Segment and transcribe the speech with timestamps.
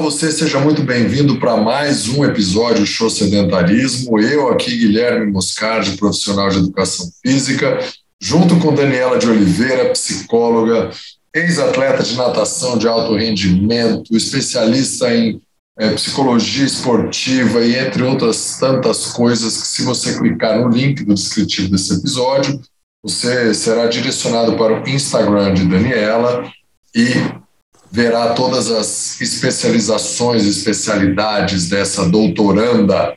[0.00, 4.18] você, seja muito bem-vindo para mais um episódio do Show Sedentarismo.
[4.18, 7.78] Eu aqui, Guilherme Moscardi, profissional de educação física,
[8.18, 10.90] junto com Daniela de Oliveira, psicóloga,
[11.34, 15.38] ex-atleta de natação de alto rendimento, especialista em
[15.78, 21.12] é, psicologia esportiva e entre outras tantas coisas que se você clicar no link do
[21.12, 22.58] descritivo desse episódio,
[23.02, 26.50] você será direcionado para o Instagram de Daniela
[26.94, 27.12] e
[27.90, 33.14] verá todas as especializações, especialidades dessa doutoranda.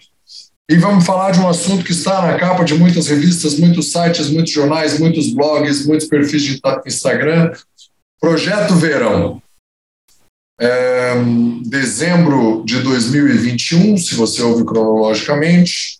[0.70, 4.30] E vamos falar de um assunto que está na capa de muitas revistas, muitos sites,
[4.30, 7.52] muitos jornais, muitos blogs, muitos perfis de Instagram.
[8.20, 9.42] Projeto Verão.
[10.60, 11.16] É,
[11.66, 16.00] dezembro de 2021, se você ouve cronologicamente,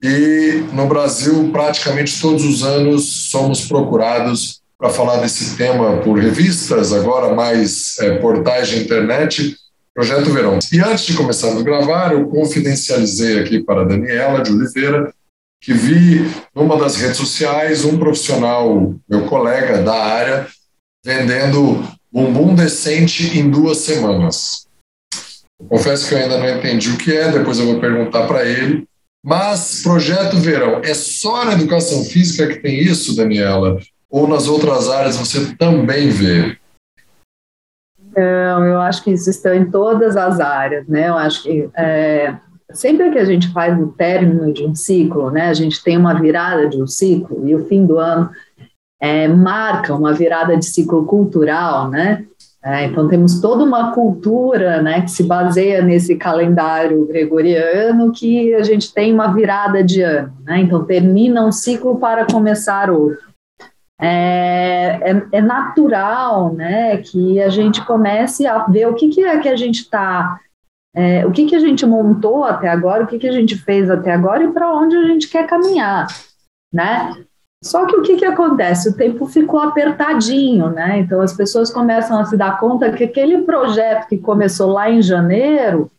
[0.00, 6.92] e no Brasil, praticamente todos os anos, somos procurados para falar desse tema por revistas,
[6.92, 9.56] agora mais é, portais de internet,
[9.92, 10.60] Projeto Verão.
[10.72, 15.12] E antes de começarmos a gravar, eu confidencializei aqui para a Daniela de Oliveira
[15.60, 20.46] que vi numa das redes sociais um profissional, meu colega da área,
[21.04, 24.68] vendendo bumbum decente em duas semanas.
[25.68, 28.86] Confesso que eu ainda não entendi o que é, depois eu vou perguntar para ele.
[29.24, 33.80] Mas projeto verão, é só na educação física que tem isso, Daniela?
[34.10, 36.56] Ou nas outras áreas você também vê?
[38.16, 41.08] Não, eu acho que isso está em todas as áreas, né?
[41.08, 42.34] Eu acho que é,
[42.72, 45.48] sempre que a gente faz o término de um ciclo, né?
[45.48, 48.30] A gente tem uma virada de um ciclo e o fim do ano
[49.00, 52.24] é, marca uma virada de ciclo cultural, né?
[52.64, 58.64] É, então temos toda uma cultura, né, que se baseia nesse calendário gregoriano que a
[58.64, 60.58] gente tem uma virada de ano, né?
[60.60, 63.27] Então termina um ciclo para começar outro
[64.00, 69.38] é, é, é, natural né, que a gente comece a ver o que, que é
[69.40, 70.38] que a gente está,
[70.94, 73.90] é, o que, que a gente montou até agora, o que, que a gente fez
[73.90, 76.06] até agora e para onde a gente quer caminhar.
[76.72, 77.24] Né?
[77.62, 78.88] Só que o que, que acontece?
[78.88, 81.00] O tempo ficou apertadinho, né?
[81.00, 85.02] Então as pessoas começam a se dar conta que aquele projeto que começou lá em
[85.02, 85.90] janeiro,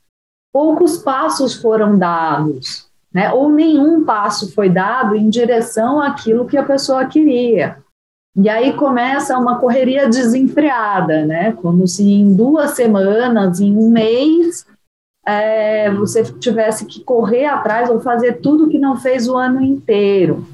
[0.53, 3.33] poucos passos foram dados, né?
[3.33, 7.83] Ou nenhum passo foi dado em direção àquilo que a pessoa queria.
[8.35, 11.51] E aí começa uma correria desenfreada, né?
[11.53, 14.65] Como se em duas semanas, em um mês,
[15.25, 20.45] é, você tivesse que correr atrás ou fazer tudo que não fez o ano inteiro,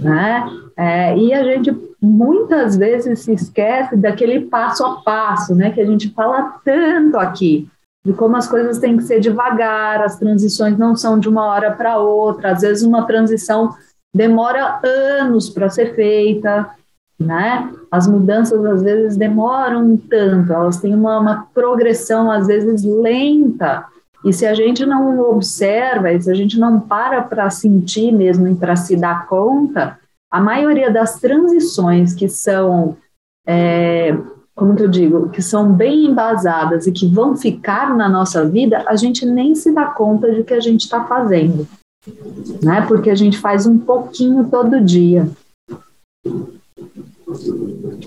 [0.00, 0.48] né?
[0.76, 5.70] É, e a gente muitas vezes se esquece daquele passo a passo, né?
[5.70, 7.68] Que a gente fala tanto aqui,
[8.04, 11.70] de como as coisas têm que ser devagar, as transições não são de uma hora
[11.70, 13.74] para outra, às vezes uma transição
[14.14, 16.70] demora anos para ser feita,
[17.18, 17.72] né?
[17.90, 23.86] As mudanças às vezes demoram tanto, elas têm uma, uma progressão às vezes lenta.
[24.24, 28.48] E se a gente não observa, e se a gente não para para sentir mesmo
[28.48, 29.98] e para se dar conta,
[30.30, 32.96] a maioria das transições que são,
[33.46, 34.16] é,
[34.56, 38.82] como que eu digo, que são bem embasadas e que vão ficar na nossa vida,
[38.86, 41.68] a gente nem se dá conta de que a gente está fazendo,
[42.62, 42.80] né?
[42.88, 45.28] Porque a gente faz um pouquinho todo dia.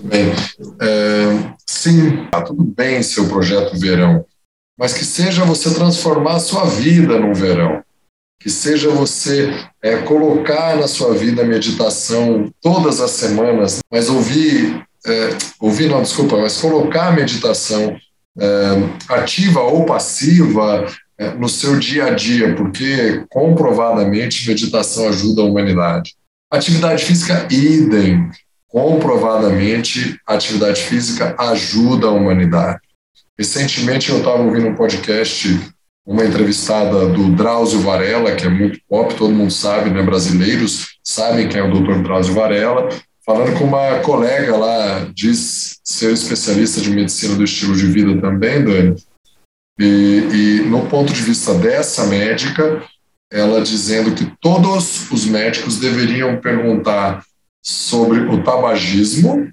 [0.08, 0.32] Bem,
[0.80, 4.24] é, sim, tá tudo bem seu projeto verão,
[4.78, 7.82] mas que seja você transformar a sua vida num verão,
[8.40, 9.52] que seja você
[9.82, 15.28] é, colocar na sua vida meditação todas as semanas, mas ouvir, é,
[15.60, 17.96] ouvir não, desculpa, mas colocar a meditação
[19.08, 20.86] ativa ou passiva
[21.40, 26.14] no seu dia a dia, porque comprovadamente meditação ajuda a humanidade.
[26.48, 28.30] Atividade física, idem
[28.68, 32.80] comprovadamente a atividade física ajuda a humanidade.
[33.38, 35.58] Recentemente eu estava ouvindo um podcast,
[36.06, 40.02] uma entrevistada do Drauzio Varela, que é muito pop, todo mundo sabe, né?
[40.02, 42.02] Brasileiros sabem quem é o Dr.
[42.02, 42.88] Drauzio Varela,
[43.24, 48.64] falando com uma colega lá, diz ser especialista de medicina do estilo de vida também,
[48.64, 48.96] Dani.
[49.78, 52.82] E, e no ponto de vista dessa médica,
[53.30, 57.22] ela dizendo que todos os médicos deveriam perguntar
[57.68, 59.52] sobre o tabagismo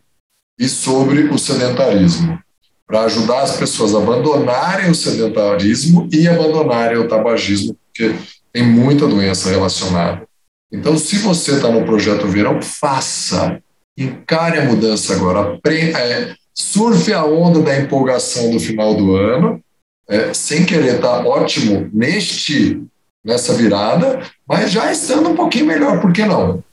[0.57, 2.39] e sobre o sedentarismo,
[2.87, 8.15] para ajudar as pessoas a abandonarem o sedentarismo e abandonarem o tabagismo, porque
[8.53, 10.25] tem muita doença relacionada.
[10.71, 13.61] Então, se você está no projeto Verão, faça,
[13.97, 19.61] encare a mudança agora, é, surfe a onda da empolgação do final do ano,
[20.07, 22.81] é, sem querer estar tá ótimo neste
[23.25, 26.63] nessa virada, mas já estando um pouquinho melhor, por que não?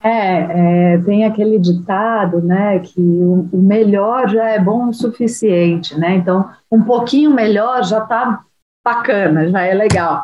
[0.00, 5.98] É, é, tem aquele ditado, né, que o, o, melhor já é bom o suficiente,
[5.98, 6.14] né?
[6.14, 8.44] Então, um pouquinho melhor já está
[8.84, 10.22] bacana, já é legal.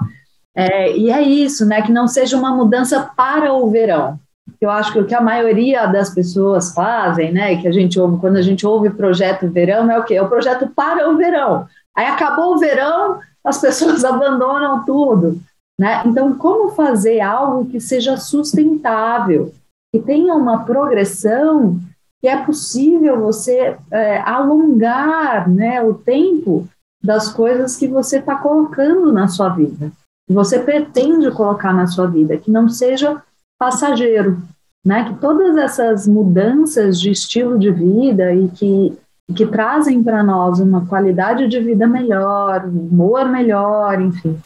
[0.55, 4.19] É, e é isso, né, que não seja uma mudança para o verão.
[4.61, 8.19] Eu acho que o que a maioria das pessoas fazem, né, que a gente ouve
[8.21, 10.15] quando a gente ouve projeto verão é o quê?
[10.15, 11.67] É o projeto para o verão.
[11.97, 15.41] Aí acabou o verão, as pessoas abandonam tudo,
[15.77, 16.03] né?
[16.07, 19.53] Então, como fazer algo que seja sustentável?
[19.95, 21.79] Que tenha uma progressão
[22.21, 26.67] que é possível você é, alongar né, o tempo
[27.01, 29.93] das coisas que você está colocando na sua vida,
[30.27, 33.23] que você pretende colocar na sua vida, que não seja
[33.57, 34.43] passageiro,
[34.85, 35.05] né?
[35.05, 38.99] Que todas essas mudanças de estilo de vida e que,
[39.33, 44.37] que trazem para nós uma qualidade de vida melhor, um humor melhor, enfim,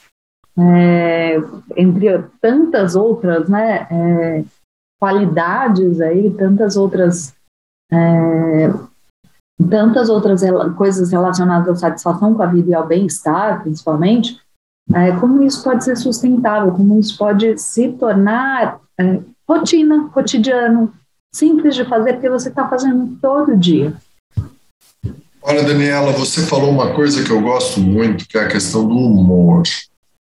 [0.59, 1.41] é,
[1.75, 3.87] entre tantas outras, né?
[3.91, 4.45] É,
[4.99, 7.35] qualidades aí, tantas outras
[7.93, 8.71] é,
[9.69, 10.43] tantas outras
[10.77, 14.41] coisas relacionadas à satisfação com a vida e ao bem-estar, principalmente,
[14.95, 20.93] é, como isso pode ser sustentável, como isso pode se tornar é, rotina, cotidiano,
[21.35, 23.95] simples de fazer, porque você está fazendo todo dia.
[25.43, 28.95] Olha, Daniela, você falou uma coisa que eu gosto muito, que é a questão do
[28.95, 29.63] humor.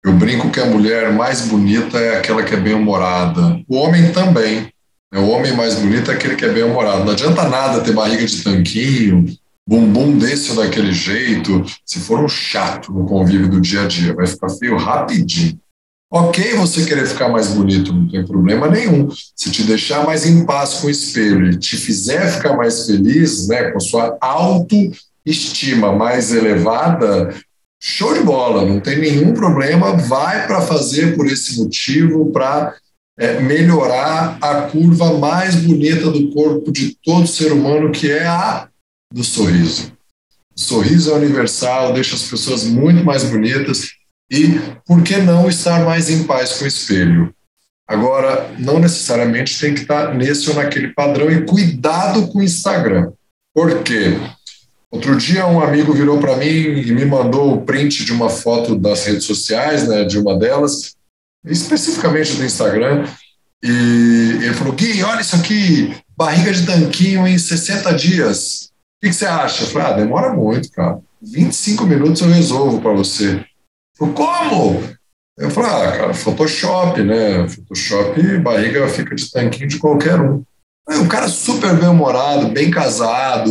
[0.05, 3.63] Eu brinco que a mulher mais bonita é aquela que é bem-humorada.
[3.69, 4.69] O homem também.
[5.13, 5.21] Né?
[5.21, 7.05] O homem mais bonito é aquele que é bem-humorado.
[7.05, 9.27] Não adianta nada ter barriga de tanquinho,
[9.67, 14.13] bumbum desse ou daquele jeito, se for um chato no convívio do dia a dia.
[14.13, 15.61] Vai ficar feio rapidinho.
[16.11, 19.09] Ok, você querer ficar mais bonito, não tem problema nenhum.
[19.35, 23.49] Se te deixar mais em paz com o espelho e te fizer ficar mais feliz,
[23.49, 27.35] né, com sua autoestima mais elevada,
[27.85, 32.77] show de bola, não tem nenhum problema, vai para fazer por esse motivo, para
[33.19, 38.69] é, melhorar a curva mais bonita do corpo de todo ser humano, que é a
[39.13, 39.93] do sorriso.
[40.57, 43.91] O sorriso é universal, deixa as pessoas muito mais bonitas
[44.31, 47.35] e por que não estar mais em paz com o espelho?
[47.89, 53.11] Agora, não necessariamente tem que estar nesse ou naquele padrão e cuidado com o Instagram.
[53.53, 54.17] Por quê?
[54.93, 58.77] Outro dia um amigo virou para mim e me mandou o print de uma foto
[58.77, 60.95] das redes sociais, né, de uma delas,
[61.47, 63.09] especificamente do Instagram,
[63.63, 68.71] e ele falou: Gui, olha isso aqui, barriga de tanquinho em 60 dias.
[69.03, 69.65] O que, você acha?
[69.65, 71.01] Eu falei: ah, demora muito, cara.
[71.23, 73.31] 25 minutos eu resolvo para você.
[73.31, 73.47] Ele
[73.97, 74.83] falou: como?
[75.39, 77.49] Eu falei: ah, cara, Photoshop, né?
[77.49, 80.43] Photoshop, barriga fica de tanquinho de qualquer um.
[80.91, 83.51] Um cara super bem-humorado, bem casado,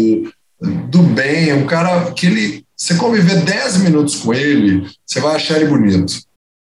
[0.61, 2.65] do bem, um cara que ele.
[2.75, 6.19] Você conviver 10 minutos com ele, você vai achar ele bonito.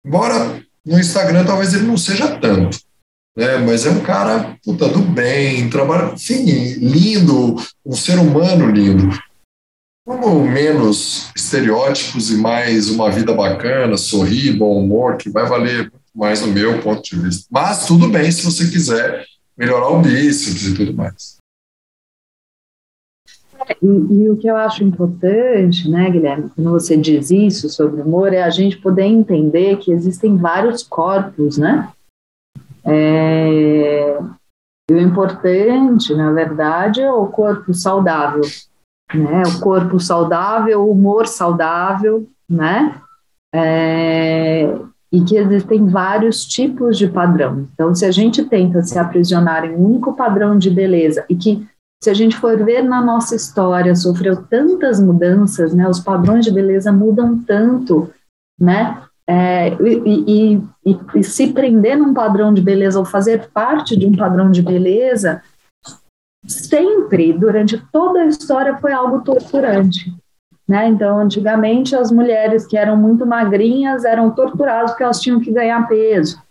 [0.06, 2.80] Embora no Instagram talvez ele não seja tanto,
[3.36, 3.58] né?
[3.58, 6.44] mas é um cara puta, do bem, trabalha, enfim,
[6.80, 7.56] lindo,
[7.86, 9.10] um ser humano lindo.
[10.06, 16.42] Como menos estereótipos e mais uma vida bacana, sorrir, bom humor, que vai valer mais
[16.42, 17.46] no meu ponto de vista.
[17.52, 19.26] Mas tudo bem se você quiser
[19.58, 21.37] melhorar o bíceps e tudo mais.
[23.82, 28.34] E, e, o que eu acho importante, né, Guilherme, quando você diz isso sobre humor,
[28.34, 31.90] é a gente poder entender que existem vários corpos, né?
[32.86, 34.18] É,
[34.90, 38.44] e o importante, na verdade, é o corpo saudável,
[39.14, 39.44] né?
[39.44, 43.02] O corpo saudável, o humor saudável, né?
[43.54, 44.74] É,
[45.12, 47.68] e que existem vários tipos de padrão.
[47.74, 51.68] Então, se a gente tenta se aprisionar em um único padrão de beleza e que
[52.02, 55.88] se a gente for ver na nossa história, sofreu tantas mudanças, né?
[55.88, 58.10] Os padrões de beleza mudam tanto,
[58.60, 59.02] né?
[59.30, 64.06] É, e, e, e, e, se prender num padrão de beleza ou fazer parte de
[64.06, 65.42] um padrão de beleza,
[66.48, 70.16] sempre, durante toda a história, foi algo torturante.
[70.66, 70.88] Né?
[70.88, 75.88] Então, antigamente, as mulheres que eram muito magrinhas eram torturadas porque elas tinham que ganhar
[75.88, 76.42] peso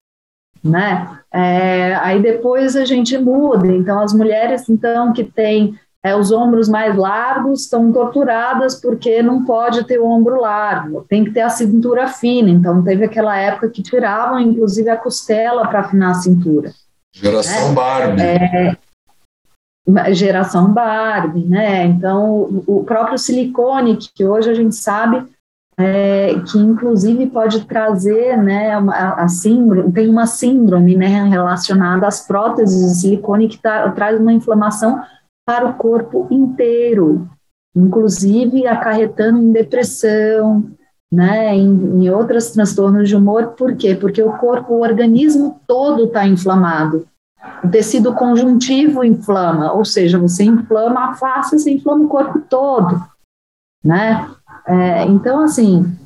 [0.62, 1.18] né?
[1.32, 6.68] É, aí depois a gente muda, então as mulheres então que têm é, os ombros
[6.68, 11.48] mais largos estão torturadas porque não pode ter o ombro largo, tem que ter a
[11.48, 16.72] cintura fina, então teve aquela época que tiravam inclusive a costela para afinar a cintura.
[17.12, 17.74] Geração né?
[17.74, 18.22] Barbie.
[18.22, 18.76] É,
[20.12, 21.84] geração Barbie, né?
[21.84, 25.24] Então o próprio silicone que hoje a gente sabe
[25.78, 32.26] é, que inclusive pode trazer, né, a, a, síndrome, tem uma síndrome, né, relacionada às
[32.26, 35.02] próteses de silicone que tá, traz uma inflamação
[35.46, 37.28] para o corpo inteiro,
[37.74, 40.64] inclusive acarretando em depressão,
[41.12, 43.94] né, em, em outros transtornos de humor, por quê?
[43.94, 47.06] Porque o corpo, o organismo todo está inflamado,
[47.62, 53.00] O tecido conjuntivo inflama, ou seja, você inflama a face, você inflama o corpo todo,
[53.84, 54.28] né?
[54.66, 55.96] É, então, assim,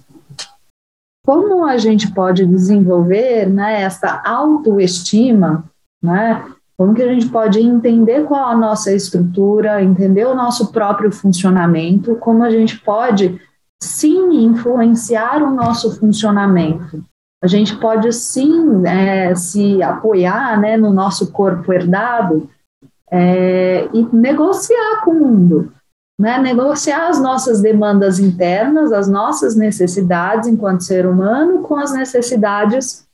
[1.25, 5.65] como a gente pode desenvolver né, essa autoestima,
[6.03, 6.45] né?
[6.77, 12.17] Como que a gente pode entender qual a nossa estrutura, entender o nosso próprio funcionamento,
[12.17, 13.39] como a gente pode
[13.83, 17.05] sim influenciar o nosso funcionamento.
[17.43, 22.49] A gente pode sim é, se apoiar né, no nosso corpo herdado
[23.11, 25.73] é, e negociar com o mundo
[26.21, 33.07] né, negociar as nossas demandas internas, as nossas necessidades enquanto ser humano com as necessidades,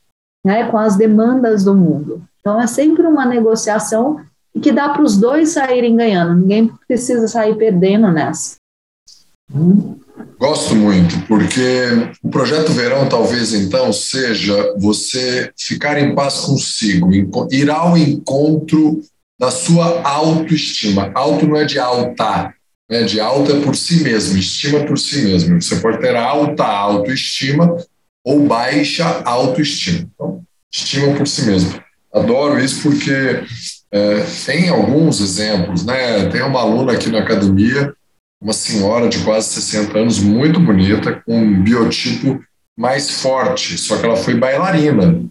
[0.45, 2.25] né, com as demandas do mundo.
[2.41, 4.21] Então é sempre uma negociação
[4.61, 6.35] que dá para os dois saírem ganhando.
[6.35, 8.57] Ninguém precisa sair perdendo nessa.
[10.37, 17.13] Gosto muito, porque o projeto Verão talvez então seja você ficar em paz consigo,
[17.53, 19.01] ir ao encontro
[19.39, 21.13] da sua autoestima.
[21.15, 22.53] Alto não é de alta,
[22.91, 25.61] né, de alta por si mesmo, estima por si mesmo.
[25.61, 27.77] Você pode ter alta autoestima
[28.25, 30.09] ou baixa autoestima.
[30.15, 31.81] Então, estima por si mesmo.
[32.13, 33.45] Adoro isso porque
[33.91, 36.29] é, tem alguns exemplos, né?
[36.29, 37.95] Tem uma aluna aqui na academia,
[38.41, 42.41] uma senhora de quase 60 anos, muito bonita, com um biotipo
[42.79, 45.25] mais forte, só que ela foi bailarina.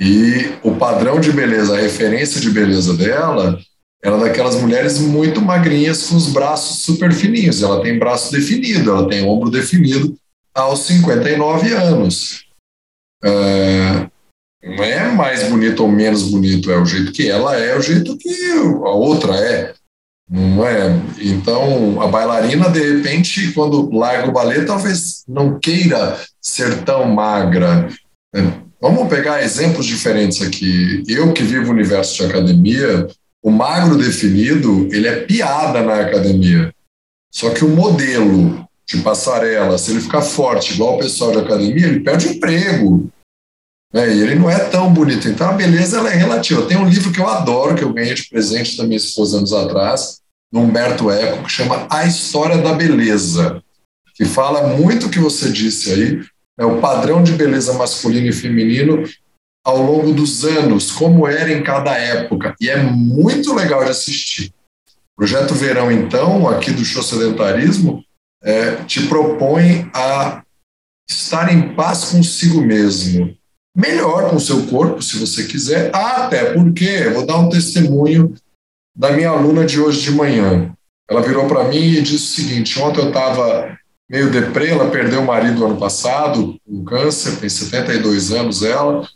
[0.00, 3.58] E o padrão de beleza, a referência de beleza dela
[4.02, 7.62] ela é daquelas mulheres muito magrinhas com os braços super fininhos.
[7.62, 10.16] Ela tem braço definido, ela tem ombro definido
[10.54, 12.44] aos 59 anos.
[13.22, 14.08] É,
[14.62, 17.82] não é mais bonito ou menos bonito, é o jeito que ela é, é o
[17.82, 19.74] jeito que a outra é.
[20.30, 20.90] Não é?
[21.18, 27.88] Então, a bailarina, de repente, quando larga o balé, talvez não queira ser tão magra.
[28.34, 28.40] É,
[28.80, 31.02] vamos pegar exemplos diferentes aqui.
[31.08, 33.08] Eu que vivo o universo de academia,
[33.42, 36.74] o magro definido, ele é piada na academia.
[37.32, 41.86] Só que o modelo de passarela, se ele ficar forte igual o pessoal de academia,
[41.86, 43.08] ele perde emprego.
[43.92, 44.14] Né?
[44.14, 45.28] E ele não é tão bonito.
[45.28, 46.66] Então a beleza ela é relativa.
[46.66, 49.52] Tem um livro que eu adoro, que eu ganhei de presente da minha esposa anos
[49.52, 50.20] atrás,
[50.52, 53.62] do Humberto Eco, que chama A História da Beleza,
[54.14, 56.20] que fala muito o que você disse aí,
[56.58, 59.04] é o padrão de beleza masculino e feminino
[59.70, 62.54] ao longo dos anos, como era em cada época.
[62.60, 64.52] E é muito legal de assistir.
[65.16, 68.04] Projeto Verão, então, aqui do Show Sedentarismo,
[68.42, 70.42] é, te propõe a
[71.08, 73.36] estar em paz consigo mesmo.
[73.76, 78.34] Melhor com o seu corpo, se você quiser, até porque, vou dar um testemunho
[78.96, 80.74] da minha aluna de hoje de manhã.
[81.08, 85.20] Ela virou para mim e disse o seguinte: ontem eu estava meio deprê, ela perdeu
[85.20, 89.06] o marido ano passado, com câncer, tem 72 anos ela,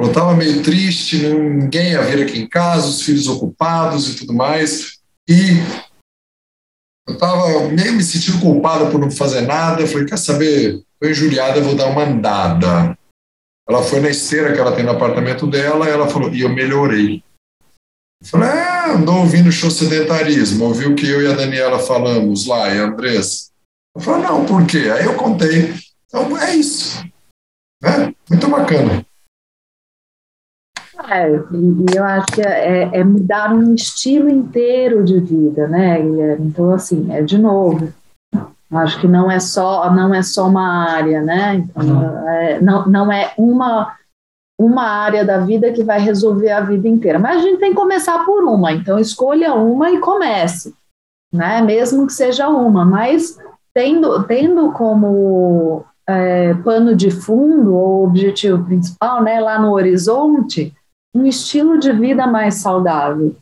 [0.00, 4.32] eu estava meio triste, ninguém ia vir aqui em casa, os filhos ocupados e tudo
[4.32, 4.98] mais.
[5.28, 5.58] E
[7.06, 9.82] eu estava meio me sentindo culpada por não fazer nada.
[9.82, 10.82] Eu falei, quer saber?
[10.94, 12.96] Estou injuriada, vou dar uma andada.
[13.68, 16.48] Ela foi na esteira que ela tem no apartamento dela e ela falou, e eu
[16.48, 17.22] melhorei.
[18.22, 22.46] Eu falei, ah, andou ouvindo show sedentarismo, ouviu o que eu e a Daniela falamos
[22.46, 23.50] lá, e a Andressa.
[23.94, 24.90] Eu falei, não, por quê?
[24.92, 25.74] Aí eu contei.
[26.06, 27.02] Então, é isso.
[27.82, 28.14] Né?
[28.28, 29.06] Muito bacana.
[31.10, 35.98] É, e eu acho que é, é, mudar um estilo inteiro de vida, né?
[36.38, 37.92] Então, assim, é de novo.
[38.72, 41.56] Acho que não é só, não é só uma área, né?
[41.56, 42.28] Então, uhum.
[42.28, 43.96] é, não, não é uma,
[44.56, 47.18] uma área da vida que vai resolver a vida inteira.
[47.18, 50.72] Mas a gente tem que começar por uma, então escolha uma e comece,
[51.34, 51.60] né?
[51.60, 53.36] Mesmo que seja uma, mas
[53.74, 60.72] tendo, tendo como é, pano de fundo ou objetivo principal, né, lá no horizonte,
[61.14, 63.36] um estilo de vida mais saudável,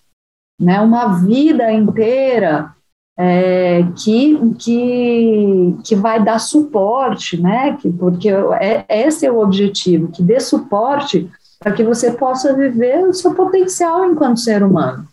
[0.61, 0.81] né?
[0.81, 2.75] uma vida inteira
[3.19, 7.77] é, que, que, que vai dar suporte, né?
[7.77, 13.05] que, porque é, esse é o objetivo, que dê suporte para que você possa viver
[13.05, 15.07] o seu potencial enquanto ser humano,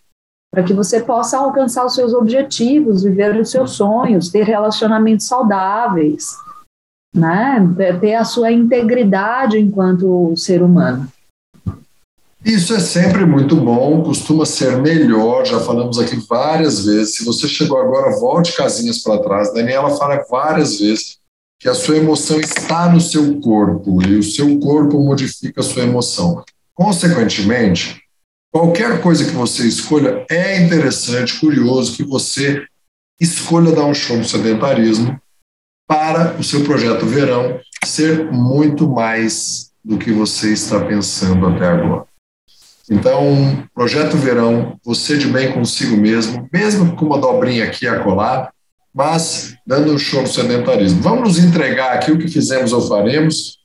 [0.53, 6.37] para que você possa alcançar os seus objetivos, viver os seus sonhos, ter relacionamentos saudáveis,
[7.13, 7.67] né?
[7.99, 11.09] ter a sua integridade enquanto ser humano.
[12.45, 17.15] Isso é sempre muito bom, costuma ser melhor, já falamos aqui várias vezes.
[17.15, 19.51] Se você chegou agora, volte casinhas para trás.
[19.51, 21.17] Daniela fala várias vezes
[21.59, 25.81] que a sua emoção está no seu corpo e o seu corpo modifica a sua
[25.81, 26.43] emoção.
[26.75, 27.99] Consequentemente,
[28.53, 32.63] qualquer coisa que você escolha é interessante, curioso que você
[33.19, 35.19] escolha dar um show no sedentarismo
[35.87, 42.05] para o seu projeto verão ser muito mais do que você está pensando até agora.
[42.89, 48.51] Então, projeto verão, você de bem consigo mesmo, mesmo com uma dobrinha aqui a colar,
[48.93, 51.01] mas dando um show no sedentarismo.
[51.01, 53.57] Vamos nos entregar aqui o que fizemos ou faremos.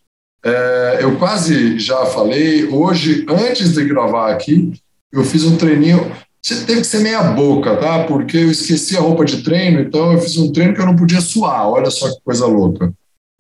[0.43, 4.73] É, eu quase já falei, hoje, antes de gravar aqui,
[5.13, 6.11] eu fiz um treininho.
[6.43, 8.05] Teve que ser meia boca, tá?
[8.05, 10.97] Porque eu esqueci a roupa de treino, então eu fiz um treino que eu não
[10.97, 11.69] podia suar.
[11.69, 12.91] Olha só que coisa louca.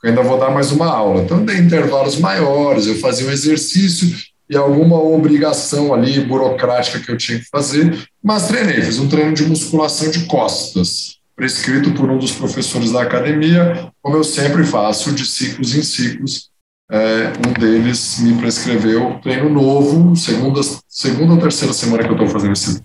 [0.04, 1.22] Eu ainda vou dar mais uma aula.
[1.22, 4.14] Então, dei intervalos maiores, eu fazia um exercício
[4.50, 9.32] e alguma obrigação ali burocrática que eu tinha que fazer, mas treinei, fiz um treino
[9.32, 15.10] de musculação de costas prescrito por um dos professores da academia, como eu sempre faço,
[15.14, 16.50] de ciclos em ciclos.
[16.92, 22.28] É, um deles me prescreveu treino novo, segunda, segunda ou terceira semana que eu estou
[22.28, 22.84] fazendo esse.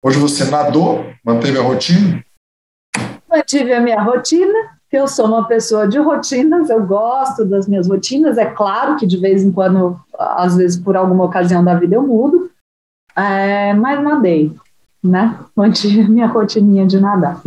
[0.00, 2.24] Hoje você nadou, manteve a rotina?
[3.28, 8.38] Mantive a minha rotina, eu sou uma pessoa de rotinas, eu gosto das minhas rotinas.
[8.38, 12.06] É claro que de vez em quando, às vezes por alguma ocasião da vida eu
[12.06, 12.50] mudo,
[13.16, 14.54] é, mas nadei
[15.02, 15.38] né?
[15.56, 17.40] Mantive minha rotininha de nadar.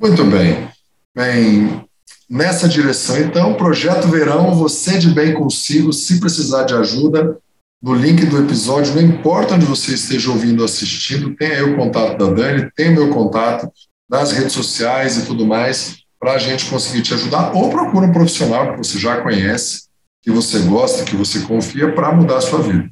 [0.00, 0.68] Muito bem.
[1.16, 1.84] Bem,
[2.30, 7.36] nessa direção, então, Projeto Verão, você de bem consigo, se precisar de ajuda,
[7.82, 11.76] no link do episódio, não importa onde você esteja ouvindo ou assistindo, tem aí o
[11.76, 13.70] contato da Dani, tem meu contato
[14.08, 18.12] nas redes sociais e tudo mais, para a gente conseguir te ajudar, ou procura um
[18.12, 19.84] profissional que você já conhece,
[20.20, 22.90] que você gosta, que você confia, para mudar a sua vida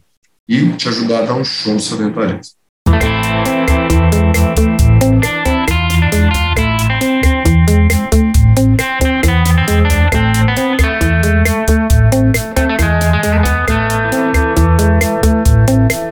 [0.49, 2.55] e te ajudar a dar um show no sedentarismo.